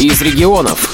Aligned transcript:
из 0.00 0.20
регионов. 0.20 0.92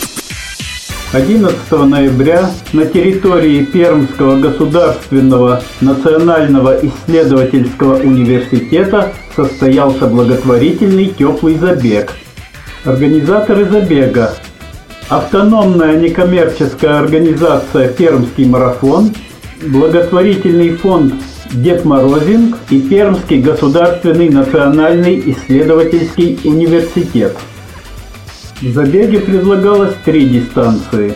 11 1.13 1.73
ноября 1.73 2.51
на 2.73 2.87
территории 2.87 3.65
Пермского 3.65 4.39
государственного 4.39 5.63
национального 5.81 6.79
исследовательского 6.87 7.97
университета 7.97 9.13
состоялся 9.35 10.07
благотворительный 10.07 11.07
теплый 11.07 11.59
забег. 11.59 12.13
Организаторы 12.85 13.65
забега 13.65 14.35
автономная 15.09 15.99
некоммерческая 15.99 17.01
организация 17.01 17.89
«Пермский 17.89 18.47
марафон», 18.47 19.13
благотворительный 19.67 20.77
фонд 20.77 21.15
«Дед 21.51 21.85
Морозинг» 21.85 22.57
и 22.71 22.81
Пермский 22.81 23.43
государственный 23.43 24.31
национальный 24.31 25.21
исследовательский 25.27 26.39
университет– 26.45 27.37
в 28.63 28.73
забеге 28.73 29.19
предлагалось 29.19 29.95
три 30.05 30.27
дистанции. 30.27 31.15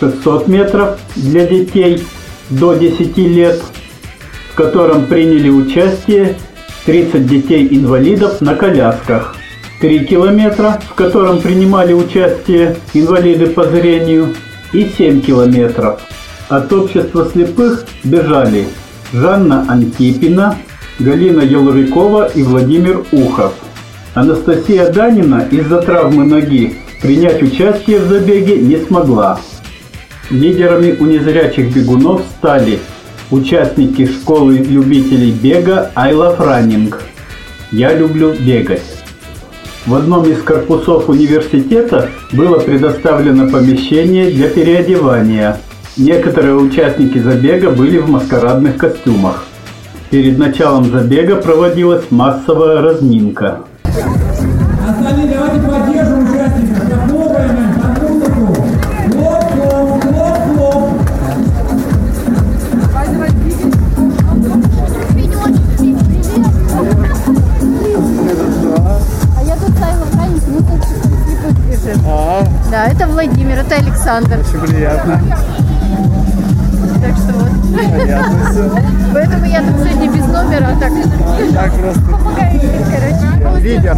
600 0.00 0.48
метров 0.48 0.98
для 1.14 1.46
детей 1.46 2.04
до 2.50 2.74
10 2.74 3.16
лет, 3.16 3.62
в 4.52 4.56
котором 4.56 5.06
приняли 5.06 5.48
участие 5.48 6.36
30 6.84 7.26
детей-инвалидов 7.26 8.40
на 8.40 8.54
колясках. 8.56 9.36
3 9.80 10.06
километра, 10.06 10.80
в 10.90 10.94
котором 10.94 11.40
принимали 11.40 11.92
участие 11.92 12.76
инвалиды 12.92 13.46
по 13.46 13.64
зрению, 13.64 14.34
и 14.72 14.90
7 14.98 15.20
километров. 15.20 16.00
От 16.48 16.72
общества 16.72 17.28
слепых 17.32 17.86
бежали 18.02 18.66
Жанна 19.12 19.64
Антипина, 19.68 20.58
Галина 20.98 21.42
Елурикова 21.42 22.26
и 22.34 22.42
Владимир 22.42 23.04
Ухов. 23.12 23.52
Анастасия 24.14 24.92
Данина 24.92 25.44
из-за 25.50 25.82
травмы 25.82 26.24
ноги 26.24 26.76
принять 27.02 27.42
участие 27.42 27.98
в 27.98 28.08
забеге 28.08 28.58
не 28.58 28.76
смогла. 28.76 29.40
Лидерами 30.30 30.96
у 31.00 31.06
незрячих 31.06 31.74
бегунов 31.74 32.22
стали 32.38 32.78
участники 33.32 34.06
школы 34.06 34.58
любителей 34.58 35.32
бега 35.32 35.90
I 35.96 36.12
Love 36.12 36.38
Running. 36.38 36.94
Я 37.72 37.92
люблю 37.92 38.32
бегать. 38.38 38.84
В 39.84 39.94
одном 39.96 40.24
из 40.30 40.40
корпусов 40.42 41.08
университета 41.08 42.08
было 42.32 42.60
предоставлено 42.60 43.50
помещение 43.50 44.30
для 44.30 44.48
переодевания. 44.48 45.60
Некоторые 45.96 46.54
участники 46.54 47.18
забега 47.18 47.70
были 47.70 47.98
в 47.98 48.08
маскарадных 48.08 48.76
костюмах. 48.76 49.44
Перед 50.10 50.38
началом 50.38 50.84
забега 50.84 51.34
проводилась 51.36 52.04
массовая 52.10 52.80
разминка. 52.80 53.64
Остальные 53.94 55.28
давайте 55.32 55.60
поддержим 55.60 56.28
участников. 56.28 56.82
Похлопаем 56.90 57.56
им 57.56 57.74
под 57.80 58.02
музыку. 58.02 58.44
Хлоп, 59.12 59.44
хлоп, 59.52 60.02
хлоп, 60.02 60.38
хлоп. 60.56 60.84
А 69.36 69.42
я 69.44 69.54
тут 69.54 69.70
ставила 69.76 70.06
камень, 70.12 70.42
мы 70.48 70.58
тут 70.58 70.80
слепых 70.88 71.54
бежим. 71.70 72.00
Да, 72.72 72.86
это 72.86 73.06
Владимир, 73.06 73.58
это 73.60 73.76
Александр. 73.76 74.40
Очень 74.40 74.60
приятно. 74.66 75.20
Понятно 77.74 78.50
все. 78.50 78.70
Поэтому 79.12 79.44
я 79.46 79.60
тут 79.62 79.76
сегодня 79.84 80.10
без 80.10 80.26
номера, 80.26 80.68
а 80.68 80.80
так 80.80 80.92
Так 81.54 81.72
просто. 81.72 82.00
помогаю, 82.02 82.60
короче. 82.60 83.60
Лидер 83.60 83.96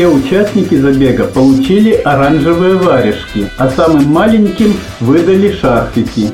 Все 0.00 0.08
участники 0.08 0.76
забега 0.76 1.24
получили 1.24 1.92
оранжевые 1.92 2.76
варежки, 2.76 3.50
а 3.58 3.68
самым 3.68 4.06
маленьким 4.06 4.72
выдали 4.98 5.52
шарфики. 5.52 6.30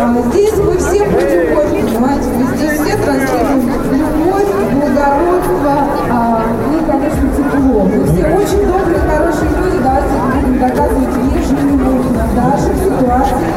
Дистанции. 0.00 0.20
А, 0.24 0.30
Здесь 0.30 0.56
мы 0.56 0.76
все 0.78 1.04
против 1.04 1.50
любовь, 1.50 1.70
понимаете? 1.70 2.28
Мы 2.28 2.56
здесь 2.56 2.80
все 2.80 2.96
транслируем 2.96 3.60
любовь, 3.92 4.48
благородство 4.72 5.74
а, 6.10 6.42
и, 6.72 6.90
конечно, 6.90 7.28
тепло. 7.36 7.84
Мы 7.84 8.04
все 8.04 8.24
очень 8.26 8.62
добрые, 8.66 9.00
хорошие 9.00 9.50
люди. 9.50 9.78
Давайте 9.82 10.14
будем 10.34 10.58
доказывать 10.58 11.14
ежеминутно 11.34 12.22
в 12.24 12.34
наших 12.34 12.74
ситуациях. 12.76 13.54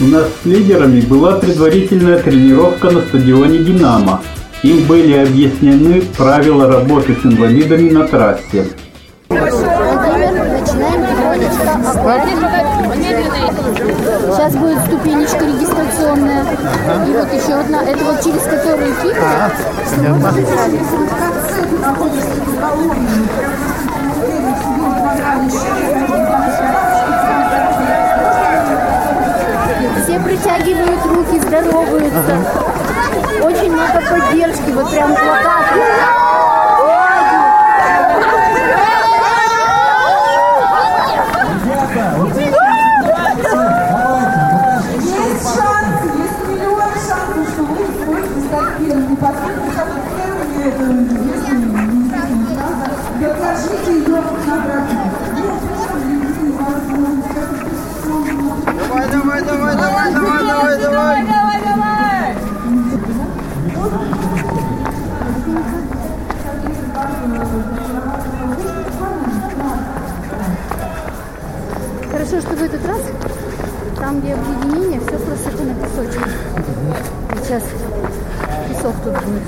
У 0.00 0.04
нас 0.04 0.26
с 0.42 0.46
лидерами 0.46 1.00
была 1.00 1.32
предварительная 1.38 2.18
тренировка 2.20 2.90
на 2.90 3.00
стадионе 3.00 3.58
«Динамо». 3.58 4.20
Им 4.62 4.86
были 4.86 5.12
объяснены 5.16 6.02
правила 6.16 6.66
работы 6.66 7.16
с 7.20 7.24
инвалидами 7.24 7.90
на 7.90 8.06
трассе. 8.08 8.66
Владимир, 9.28 10.48
начинаем. 10.60 12.47
Сейчас 14.30 14.54
будет 14.56 14.78
ступенечка 14.84 15.44
регистрационная. 15.44 16.44
И 17.06 17.12
вот 17.12 17.32
еще 17.32 17.54
одна. 17.54 17.82
Это 17.82 18.04
вот 18.04 18.22
через 18.22 18.42
которую 18.42 18.94
кикать. 18.96 19.52
Можно 19.96 20.28
отправиться. 20.28 20.96
Все 30.02 30.20
притягивают 30.20 31.06
руки, 31.06 31.40
здороваются. 31.40 31.97
В 72.58 72.62
этот 72.62 72.84
раз, 72.86 73.00
там, 73.96 74.20
где 74.20 74.34
объединение, 74.34 75.00
все 75.00 75.16
просыпано 75.18 75.74
песочком. 75.74 76.28
Сейчас 77.42 77.62
песок 78.68 78.94
тут 79.04 79.12
будет. 79.12 79.42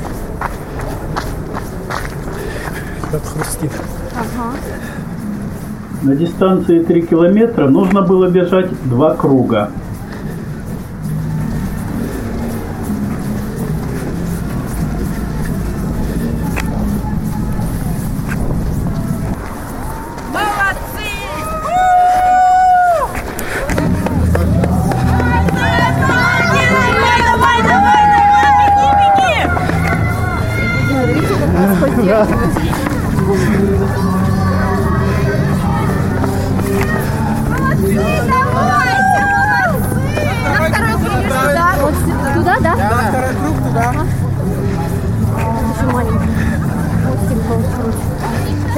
Как 3.11 3.25
хрустит. 3.25 3.73
Ага. 4.15 4.57
На 6.03 6.15
дистанции 6.15 6.83
3 6.83 7.03
километра 7.03 7.69
нужно 7.69 8.03
было 8.03 8.29
бежать 8.29 8.71
два 8.89 9.17
круга. 9.17 9.71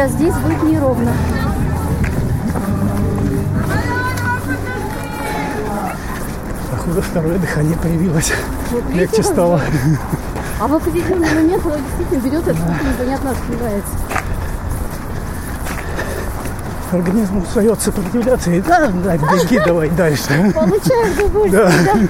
Здесь 0.08 0.34
будет 0.34 0.62
неровно. 0.62 1.12
Походу, 6.70 7.02
второе 7.02 7.38
дыхание 7.38 7.76
появилось. 7.76 8.32
Легче 8.92 9.22
стало. 9.22 9.60
А 10.60 10.66
в 10.66 10.74
определенный 10.74 11.28
момент 11.34 11.64
его 11.64 11.76
действительно 11.76 12.20
берет, 12.20 12.48
это 12.48 12.56
что-то 12.56 12.88
непонятно 12.88 13.30
открывается. 13.30 13.92
Организм 16.92 17.38
устает 17.38 17.80
сопротивляться 17.80 18.50
и 18.50 18.60
да, 18.60 18.88
да, 18.88 19.16
беги 19.16 19.58
давай 19.64 19.88
дальше. 19.90 20.52
Получаем 20.54 21.12
удовольствие, 21.18 22.08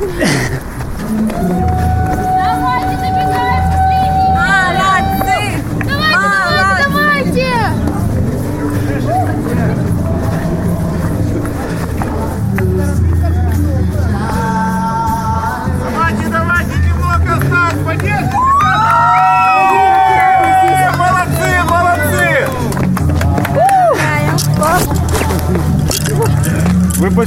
да. 0.00 1.88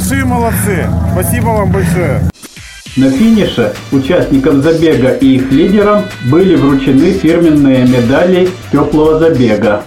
большие 0.05 0.25
молодцы! 0.25 0.87
Спасибо 1.13 1.45
вам 1.47 1.71
большое! 1.71 2.21
На 2.95 3.09
финише 3.09 3.73
участникам 3.91 4.61
забега 4.61 5.09
и 5.13 5.37
их 5.37 5.51
лидерам 5.51 6.03
были 6.25 6.55
вручены 6.55 7.11
фирменные 7.11 7.87
медали 7.87 8.47
теплого 8.71 9.17
забега. 9.17 9.81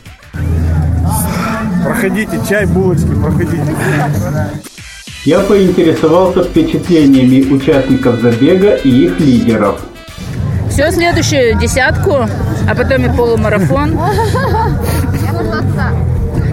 Проходите, 1.84 2.40
чай, 2.48 2.66
булочки, 2.66 3.06
проходите. 3.22 3.76
Я 5.24 5.38
поинтересовался 5.40 6.42
впечатлениями 6.42 7.52
участников 7.52 8.20
забега 8.20 8.74
и 8.74 8.88
их 8.88 9.20
лидеров. 9.20 9.80
Все, 10.68 10.90
следующую 10.90 11.56
десятку, 11.60 12.26
а 12.68 12.74
потом 12.74 13.06
и 13.06 13.16
полумарафон. 13.16 13.96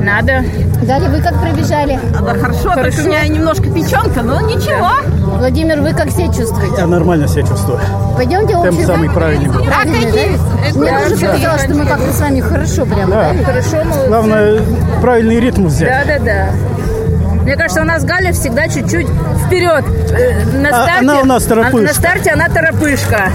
Надо. 0.05 0.43
Галя, 0.83 1.09
вы 1.09 1.19
как 1.19 1.33
пробежали? 1.41 1.99
Да 2.13 2.35
хорошо, 2.35 2.75
только 2.75 3.01
у 3.01 3.07
меня 3.07 3.27
немножко 3.27 3.63
печенка, 3.63 4.21
но 4.21 4.39
ничего. 4.41 4.91
Владимир, 5.39 5.81
вы 5.81 5.93
как 5.93 6.11
себя 6.11 6.27
чувствуете? 6.27 6.75
Я 6.77 6.85
нормально 6.85 7.27
себя 7.27 7.41
чувствую. 7.41 7.79
Пойдемте 8.15 8.53
Темп 8.53 8.67
общий 8.67 8.85
самый 8.85 9.09
правильный 9.09 9.47
был. 9.49 9.63
Правильный, 9.63 10.11
да? 10.11 10.79
Мне 10.79 10.99
тоже 10.99 11.17
показалось, 11.25 11.63
что 11.63 11.73
мы 11.73 11.85
как-то 11.87 12.13
с 12.13 12.19
вами 12.21 12.39
хорошо 12.39 12.85
прямо, 12.85 13.07
Да. 13.07 13.33
да? 13.33 13.43
Хорошо, 13.45 13.83
молодцы. 13.83 14.07
Главное, 14.07 14.61
правильный 15.01 15.39
ритм 15.39 15.65
взять. 15.65 15.89
Да, 16.07 16.19
да, 16.19 16.23
да. 16.23 17.41
Мне 17.41 17.55
кажется, 17.55 17.81
у 17.81 17.85
нас 17.85 18.03
Галя 18.03 18.31
всегда 18.31 18.67
чуть-чуть 18.67 19.07
вперед. 19.45 19.83
Э, 20.11 20.43
На 20.57 20.69
А 20.69 20.83
старте, 20.83 20.99
она 20.99 21.21
у 21.21 21.25
нас 21.25 21.43
торопышка. 21.43 21.77
а 21.77 21.81
На 21.81 21.93
старте 21.93 22.31
она 22.31 22.47
торопышка. 22.49 23.29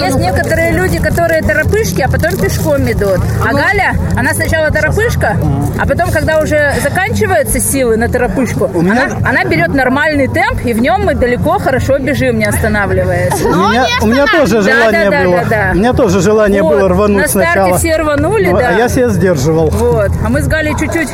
Есть 0.00 0.16
некоторые 0.18 0.72
люди, 0.72 0.98
которые 0.98 1.42
торопышки, 1.42 2.00
а 2.02 2.08
потом 2.08 2.36
пешком 2.38 2.90
идут. 2.90 3.20
А 3.46 3.52
Галя, 3.52 3.94
она 4.18 4.32
сначала 4.34 4.70
торопышка, 4.70 5.36
а 5.78 5.86
потом, 5.86 6.10
когда 6.10 6.40
уже 6.40 6.72
заканчиваются 6.82 7.60
силы 7.60 7.96
на 7.96 8.08
торопышку, 8.08 8.70
она, 8.74 9.08
она 9.24 9.44
берет 9.44 9.68
нормальный 9.74 10.26
темп, 10.28 10.64
и 10.64 10.72
в 10.72 10.80
нем 10.80 11.04
мы 11.04 11.14
далеко 11.14 11.58
хорошо 11.58 11.98
бежим, 11.98 12.38
не 12.38 12.46
останавливаясь. 12.46 13.40
У 13.42 13.48
меня, 13.48 13.86
у 14.02 14.06
меня 14.06 14.26
тоже 14.26 14.62
Да, 14.62 14.72
желание 14.72 15.10
да, 15.10 15.10
да, 15.18 15.24
было. 15.24 15.36
да, 15.40 15.44
да. 15.48 15.70
У 15.72 15.76
меня 15.76 15.92
тоже 15.92 16.20
желание 16.20 16.62
Вот, 16.62 16.78
было 16.78 16.88
рвануть 16.88 17.22
на 17.22 17.28
старте 17.28 17.52
сначала. 17.52 17.78
все 17.78 17.96
рванули, 17.96 18.48
Ну, 18.48 18.58
да. 18.58 18.68
А 18.68 18.72
я 18.72 18.88
себя 18.88 19.08
сдерживал. 19.10 19.68
Вот. 19.70 20.10
А 20.24 20.28
мы 20.28 20.42
с 20.42 20.46
Галей 20.48 20.72
чуть-чуть 20.78 21.08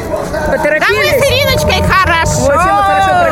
поторопились. 0.46 1.12
Ириночкой 1.12 1.82
хорошо. 1.88 2.40
Вот, 2.40 2.54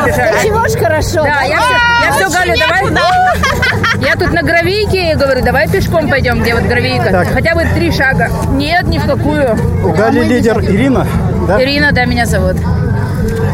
пробежали. 0.09 0.47
Чего 0.47 0.69
ж 0.69 0.73
хорошо? 0.79 1.23
Да, 1.23 1.43
я 1.43 1.59
все, 1.61 1.75
я 2.05 2.13
все 2.13 2.39
Галю, 2.39 2.55
давай. 2.59 4.07
Я 4.07 4.15
тут 4.15 4.33
на 4.33 4.43
гравийке 4.43 5.17
говорю, 5.17 5.43
давай 5.43 5.69
пешком 5.69 6.09
пойдем, 6.09 6.41
где 6.41 6.55
вот 6.55 6.65
гравийка. 6.65 7.11
Так. 7.11 7.29
Хотя 7.33 7.55
бы 7.55 7.65
три 7.75 7.93
шага. 7.93 8.31
Нет, 8.53 8.87
ни 8.87 8.99
в 8.99 9.07
какую. 9.07 9.57
У 9.85 9.93
Гали 9.93 10.25
лидер 10.25 10.61
Ирина, 10.61 11.07
да? 11.47 11.63
Ирина, 11.63 11.93
да, 11.93 12.05
меня 12.05 12.27
зовут. 12.27 12.57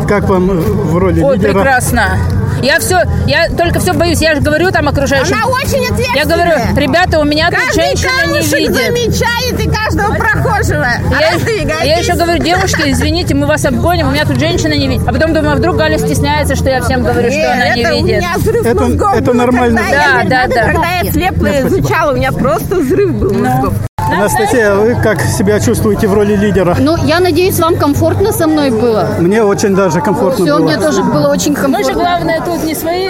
Как 0.09 0.25
вам 0.25 0.49
в 0.49 0.99
роли 0.99 1.23
Ой, 1.23 1.37
лидера? 1.37 1.53
прекрасно. 1.53 2.19
Я 2.63 2.79
все, 2.81 3.01
я 3.27 3.49
только 3.51 3.81
все 3.81 3.93
боюсь. 3.93 4.21
Я 4.21 4.35
же 4.35 4.41
говорю 4.41 4.71
там 4.71 4.89
окружающим. 4.89 5.35
Она 5.37 5.47
очень 5.47 5.85
ответственная. 5.85 6.15
Я 6.17 6.25
говорю, 6.25 6.53
ребята, 6.77 7.21
у 7.21 7.25
меня 7.25 7.51
тут 7.51 7.59
Каждый 7.59 7.75
женщина 7.87 8.11
не 8.27 8.33
камушек 8.33 8.53
видит. 8.59 8.75
замечает 8.75 9.61
и 9.61 9.69
каждого 9.71 10.15
прохожего. 10.15 10.87
Я, 11.21 11.33
Раздвигайтесь. 11.33 11.85
я 11.87 11.99
еще 11.99 12.15
говорю, 12.15 12.43
девушки, 12.43 12.83
извините, 12.87 13.35
мы 13.35 13.47
вас 13.47 13.65
обгоним, 13.65 14.09
у 14.09 14.11
меня 14.13 14.25
тут 14.25 14.39
женщина 14.39 14.73
не 14.75 14.89
видит. 14.89 15.07
А 15.07 15.13
потом 15.13 15.35
думаю, 15.35 15.53
а 15.53 15.57
вдруг 15.57 15.77
Галя 15.77 15.99
стесняется, 15.99 16.55
что 16.57 16.71
я 16.71 16.81
всем 16.83 17.03
говорю, 17.03 17.31
что 17.31 17.53
она 17.53 17.75
не 17.75 17.85
видит. 17.85 18.19
меня 18.19 18.33
взрыв 18.37 18.65
Это- 18.65 18.81
мозгов 18.83 19.15
это 19.15 19.25
был, 19.25 19.35
нормально. 19.35 19.81
Когда, 19.83 20.25
Да, 20.25 20.43
я, 20.43 20.49
да, 20.49 20.55
да. 20.55 20.65
когда 20.73 20.89
я 21.03 21.13
слепо 21.13 21.47
изучала, 21.69 22.13
у 22.13 22.17
меня 22.17 22.33
просто 22.33 22.77
взрыв 22.77 23.13
был 23.15 23.35
мозгов. 23.35 23.75
Анастасия, 24.15 24.75
вы 24.75 24.95
как 25.03 25.21
себя 25.23 25.59
чувствуете 25.61 26.07
в 26.09 26.15
роли 26.15 26.37
лидера? 26.37 26.77
Ну, 26.79 26.97
я 27.05 27.21
надеюсь, 27.21 27.59
вам 27.59 27.77
комфортно 27.77 28.33
со 28.33 28.47
мной 28.47 28.71
было. 28.71 29.09
Мне 29.19 29.43
очень 29.43 29.75
даже 29.75 30.01
комфортно 30.01 30.45
Все, 30.45 30.57
было. 30.57 30.65
мне 30.65 30.77
тоже 30.77 31.03
было 31.03 31.29
очень 31.29 31.53
Мы 31.53 31.57
же, 31.59 31.63
комфортно. 31.63 31.95
главное, 31.95 32.41
тут 32.43 32.65
не 32.65 32.75
свои. 32.75 33.09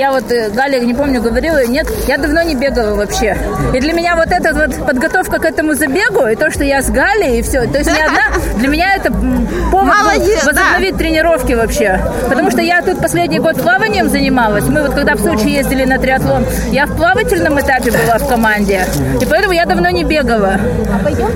Я 0.00 0.12
вот, 0.12 0.32
э, 0.32 0.48
Галя, 0.48 0.80
не 0.80 0.94
помню, 0.94 1.20
говорила, 1.20 1.62
нет, 1.66 1.86
я 2.08 2.16
давно 2.16 2.40
не 2.40 2.54
бегала 2.54 2.94
вообще. 2.94 3.36
И 3.74 3.80
для 3.80 3.92
меня 3.92 4.16
вот 4.16 4.28
эта 4.28 4.54
вот 4.54 4.86
подготовка 4.86 5.38
к 5.38 5.44
этому 5.44 5.74
забегу, 5.74 6.26
и 6.26 6.36
то, 6.36 6.50
что 6.50 6.64
я 6.64 6.80
с 6.80 6.88
Галей, 6.88 7.40
и 7.40 7.42
все, 7.42 7.66
то 7.66 7.76
есть 7.76 7.92
не 7.92 8.00
одна, 8.00 8.22
для 8.56 8.68
меня 8.68 8.94
это 8.94 9.12
повод 9.12 9.70
был 9.70 9.82
Молодец, 9.84 10.42
да. 10.42 10.52
возобновить 10.52 10.96
тренировки 10.96 11.52
вообще. 11.52 12.00
Потому 12.30 12.50
что 12.50 12.62
я 12.62 12.80
тут 12.80 12.98
последний 13.02 13.40
год 13.40 13.60
плаванием 13.60 14.08
занималась. 14.08 14.64
Мы 14.64 14.80
вот 14.80 14.94
когда 14.94 15.16
в 15.16 15.20
Сочи 15.20 15.48
ездили 15.48 15.84
на 15.84 15.98
триатлон, 15.98 16.46
я 16.70 16.86
в 16.86 16.96
плавательном 16.96 17.60
этапе 17.60 17.90
была 17.90 18.16
в 18.16 18.26
команде. 18.26 18.86
И 19.20 19.26
поэтому 19.26 19.52
я 19.52 19.66
давно 19.66 19.90
не 19.90 20.04
бегала. 20.04 20.58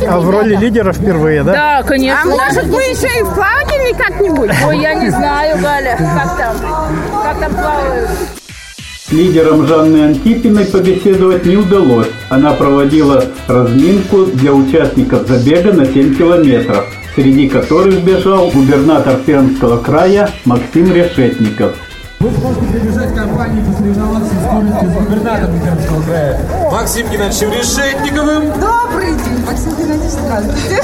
А 0.08 0.18
в 0.18 0.30
роли 0.30 0.56
лидера 0.56 0.94
впервые, 0.94 1.42
да? 1.42 1.52
Да, 1.52 1.82
конечно. 1.82 2.22
А 2.22 2.24
может 2.24 2.64
мы 2.64 2.80
еще 2.80 3.08
и 3.20 3.22
в 3.24 3.34
плавательный 3.34 3.92
как-нибудь? 3.92 4.50
Ой, 4.66 4.78
я 4.78 4.94
не 4.94 5.10
знаю, 5.10 5.58
Галя, 5.58 5.98
как 5.98 6.38
там, 6.38 6.56
как 7.22 7.40
там 7.40 7.54
плавают. 7.54 8.10
С 9.06 9.12
лидером 9.12 9.66
Жанны 9.66 9.98
Антипиной 9.98 10.64
побеседовать 10.64 11.44
не 11.44 11.58
удалось. 11.58 12.08
Она 12.30 12.54
проводила 12.54 13.22
разминку 13.46 14.24
для 14.24 14.54
участников 14.54 15.28
забега 15.28 15.74
на 15.74 15.84
7 15.84 16.16
километров, 16.16 16.86
среди 17.14 17.46
которых 17.46 18.02
бежал 18.02 18.50
губернатор 18.50 19.18
Пермского 19.26 19.76
края 19.76 20.30
Максим 20.46 20.90
Решетников. 20.90 21.76
Вы 22.24 22.30
сможете 22.38 22.64
прибежать 22.68 23.12
к 23.12 23.16
компании 23.16 23.60
и 23.60 23.70
посоревноваться 23.70 24.34
в 24.34 24.44
скорости 24.46 24.86
с 24.86 24.92
губернатором 24.94 25.60
Пермского 25.60 26.02
края. 26.04 26.40
Максим 26.72 27.08
Геннадьевичем 27.10 27.52
Решетниковым. 27.52 28.60
Добрый 28.60 29.12
день, 29.12 29.44
Максим 29.44 29.74
Геннадьевич, 29.76 30.10
здравствуйте. 30.10 30.82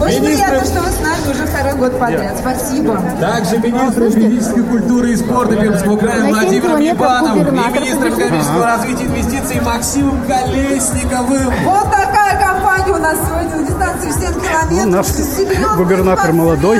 Очень 0.00 0.22
Министр- 0.22 0.46
приятно, 0.46 0.64
что 0.64 0.80
вы 0.80 0.88
с 0.88 1.00
нами 1.00 1.32
уже 1.34 1.46
второй 1.46 1.74
год 1.74 1.98
подряд. 1.98 2.34
Спасибо. 2.40 2.98
Также 3.20 3.58
министр 3.58 4.10
физической 4.10 4.62
культуры 4.62 5.10
и 5.12 5.16
спорта 5.16 5.56
Пермского 5.56 5.96
края 5.98 6.20
На 6.20 6.24
семь 6.24 6.32
Владимир 6.32 6.62
километров 6.62 6.96
Бибанов 6.96 7.36
и 7.36 7.38
губернатор 7.40 7.82
министр 7.82 8.00
побежал. 8.00 8.18
экономического 8.18 8.66
развития 8.66 9.04
и 9.04 9.06
инвестиций 9.06 9.60
Максимом 9.60 10.18
Колесниковым. 10.26 11.52
Вот 11.66 11.90
такая 11.90 12.40
компания 12.40 12.92
у 12.94 12.98
нас 12.98 13.18
сегодня 13.28 13.56
на 13.56 13.66
дистанции 13.66 14.08
в 14.08 14.14
7 14.14 14.32
километров. 14.32 14.86
Ну, 14.86 15.66
наш 15.66 15.76
губернатор 15.76 16.32
молодой. 16.32 16.76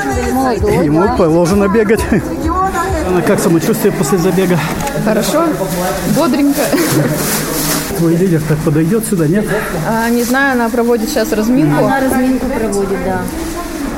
Ему 0.83 1.07
положено 1.17 1.67
бегать. 1.67 2.01
Она 3.11 3.21
как 3.21 3.41
самочувствие 3.41 3.91
после 3.91 4.17
забега? 4.17 4.57
Хорошо, 5.03 5.43
бодренько. 6.15 6.61
Твой 7.97 8.15
лидер 8.15 8.41
так 8.47 8.57
подойдет 8.59 9.05
сюда, 9.05 9.27
нет? 9.27 9.45
А, 9.85 10.09
не 10.09 10.23
знаю, 10.23 10.53
она 10.53 10.69
проводит 10.69 11.09
сейчас 11.09 11.33
разминку. 11.33 11.83
Она 11.83 11.99
разминку 11.99 12.45
проводит, 12.45 13.03
да. 13.03 13.21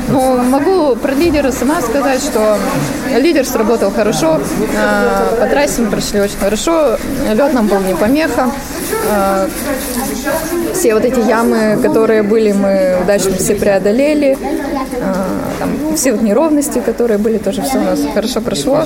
Ну, 0.09 0.43
могу 0.43 0.95
про 0.95 1.13
лидера 1.13 1.51
сама 1.51 1.81
сказать, 1.81 2.21
что 2.21 2.57
лидер 3.17 3.45
сработал 3.45 3.91
хорошо. 3.91 4.39
А, 4.77 5.35
По 5.39 5.47
трассе 5.47 5.81
мы 5.81 5.89
прошли 5.91 6.19
очень 6.19 6.37
хорошо. 6.37 6.97
Лед 7.33 7.53
нам 7.53 7.67
был 7.67 7.79
не 7.79 7.95
помеха. 7.95 8.51
А, 9.09 9.47
Все 10.73 10.93
вот 10.93 11.05
эти 11.05 11.19
ямы, 11.19 11.79
которые 11.81 12.23
были, 12.23 12.51
мы 12.51 12.97
удачно 13.01 13.35
все 13.35 13.55
преодолели. 13.55 14.37
А, 15.01 15.25
Там 15.59 15.95
все 15.95 16.11
вот 16.11 16.21
неровности, 16.21 16.79
которые 16.79 17.17
были, 17.17 17.37
тоже 17.37 17.61
все 17.61 17.77
у 17.79 17.83
нас 17.83 17.99
хорошо 18.13 18.41
прошло. 18.41 18.85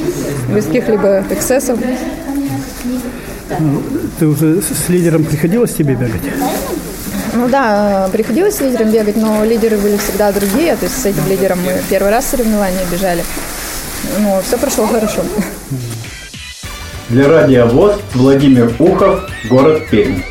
Без 0.53 0.65
каких-либо 0.65 1.23
эксцессов. 1.29 1.79
Ты 4.19 4.27
уже 4.27 4.61
с 4.61 4.89
лидером 4.89 5.23
приходилось 5.23 5.73
тебе 5.73 5.95
бегать? 5.95 6.21
Ну 7.37 7.47
да, 7.47 8.09
приходилось 8.11 8.55
с 8.55 8.61
лидером 8.61 8.89
бегать, 8.89 9.15
но 9.15 9.45
лидеры 9.45 9.77
были 9.77 9.97
всегда 9.97 10.31
другие. 10.31 10.75
То 10.75 10.85
есть 10.85 10.99
с 10.99 11.05
этим 11.05 11.27
лидером 11.27 11.59
мы 11.63 11.79
первый 11.87 12.09
раз 12.09 12.25
соревнования 12.25 12.83
бежали. 12.91 13.23
Ну, 14.19 14.41
все 14.41 14.57
прошло 14.57 14.87
хорошо. 14.87 15.21
Для 17.09 17.27
радиовоз 17.27 17.97
Владимир 18.15 18.73
Ухов, 18.79 19.29
город 19.49 19.83
Пермь. 19.91 20.23